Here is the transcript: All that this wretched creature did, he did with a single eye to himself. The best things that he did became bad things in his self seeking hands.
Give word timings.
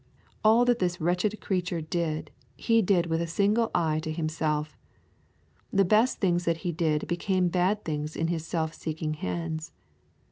All 0.43 0.65
that 0.65 0.79
this 0.79 0.99
wretched 0.99 1.39
creature 1.41 1.79
did, 1.79 2.31
he 2.55 2.81
did 2.81 3.05
with 3.05 3.21
a 3.21 3.27
single 3.27 3.69
eye 3.75 3.99
to 3.99 4.11
himself. 4.11 4.75
The 5.71 5.85
best 5.85 6.17
things 6.19 6.45
that 6.45 6.57
he 6.65 6.71
did 6.71 7.07
became 7.07 7.49
bad 7.49 7.85
things 7.85 8.15
in 8.15 8.27
his 8.29 8.43
self 8.43 8.73
seeking 8.73 9.13
hands. 9.13 9.73